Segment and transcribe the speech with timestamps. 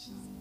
[0.00, 0.39] Сейчас.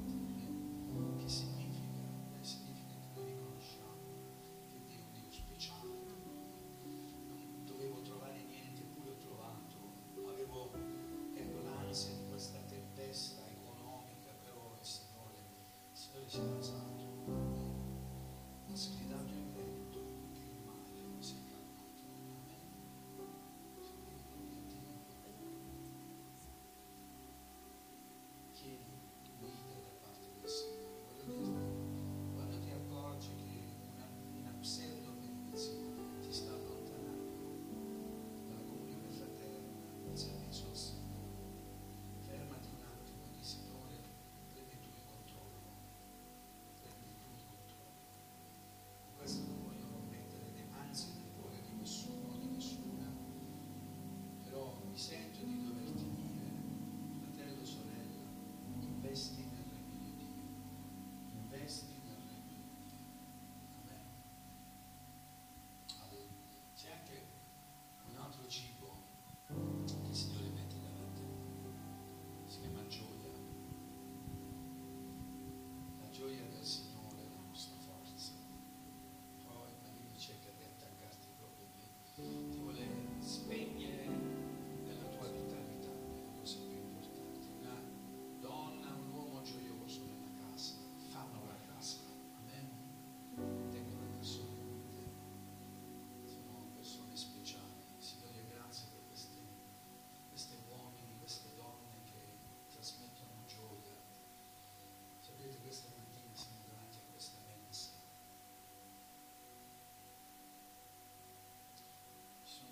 [76.27, 76.88] Yes.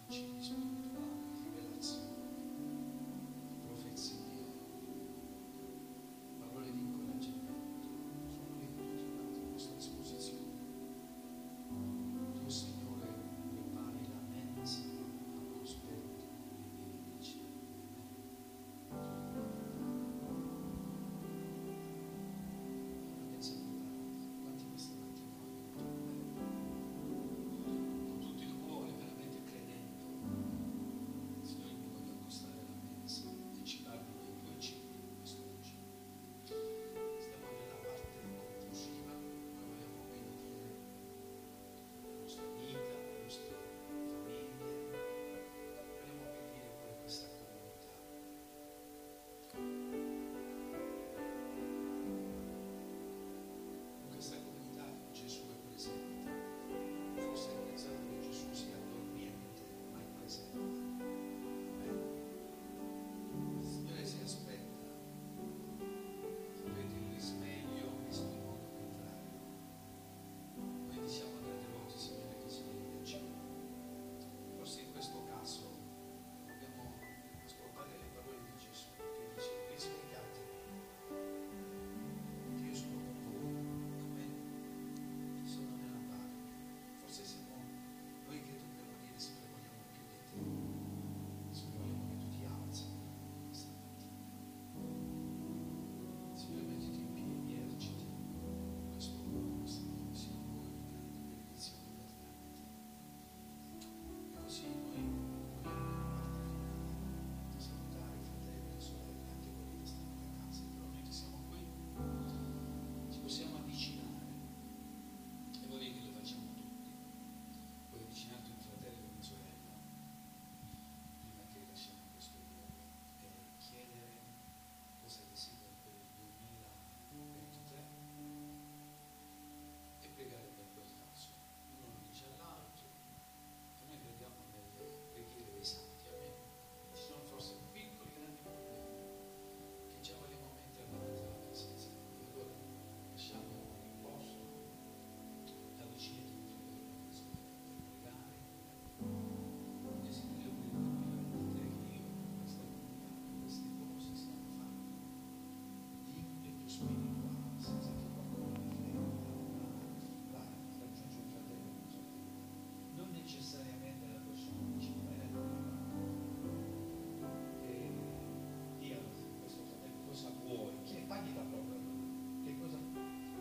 [0.09, 0.76] Immagini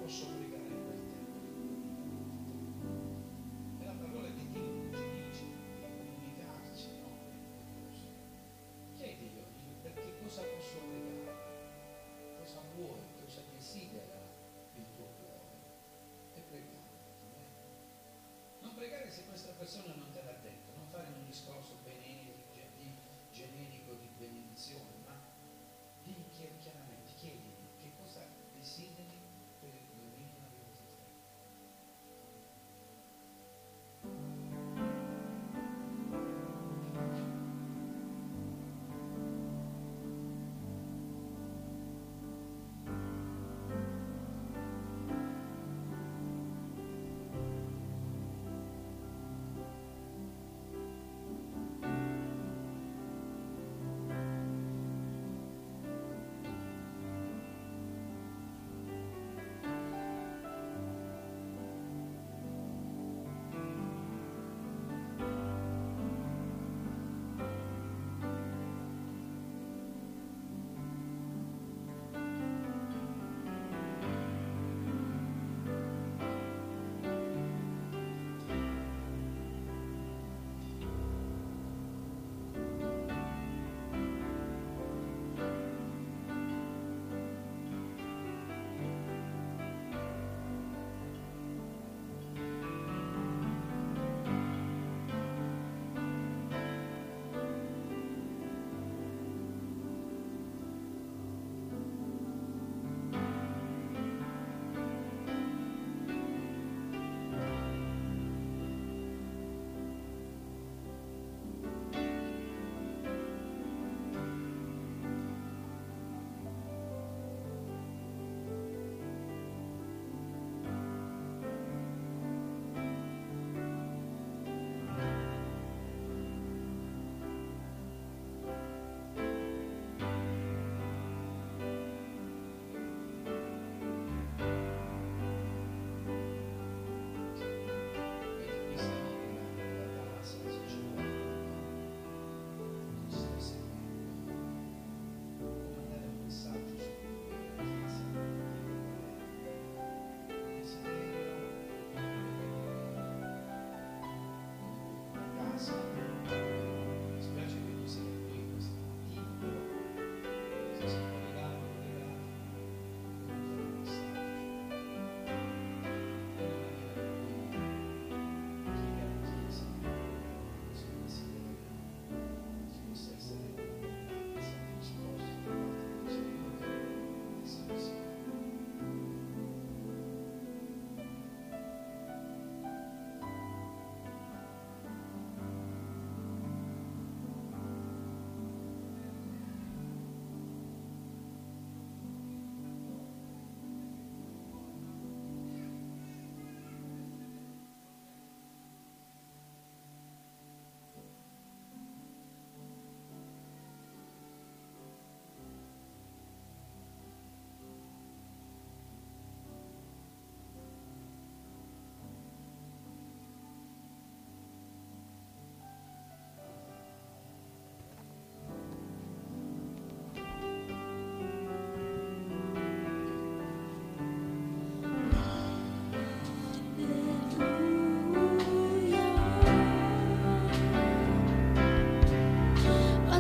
[0.06, 0.35] Пошел.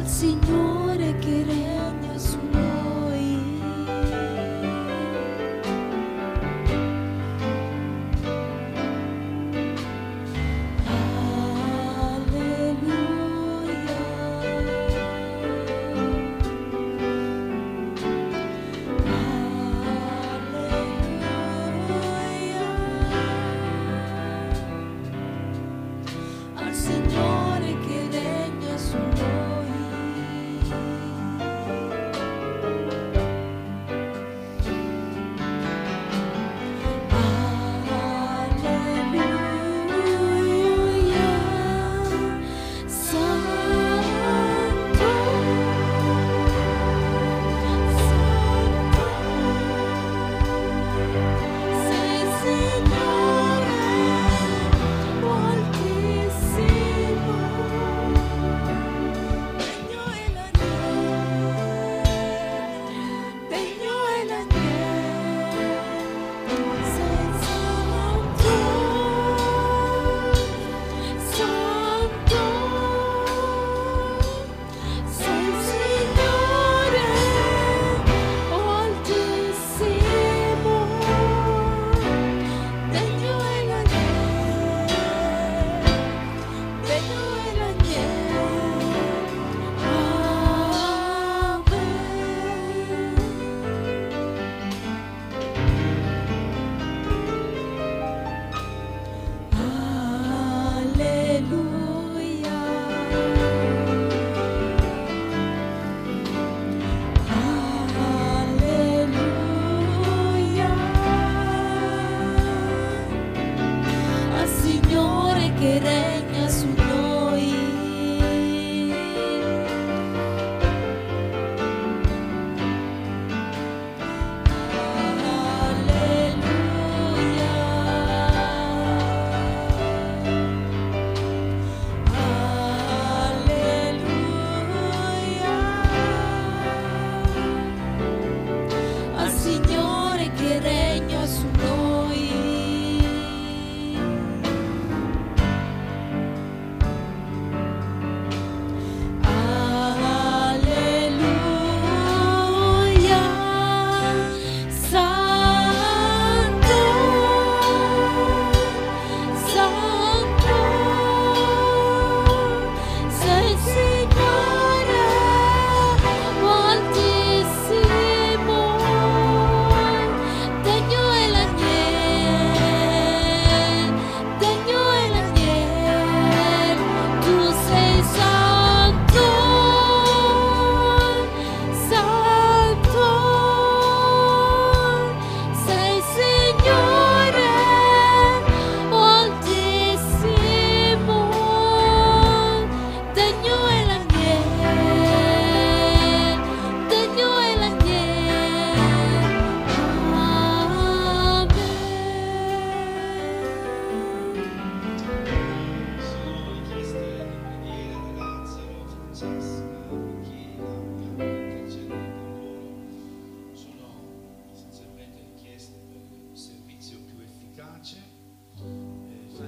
[0.06, 0.85] Señor.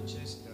[0.08, 0.47] Essenzialmente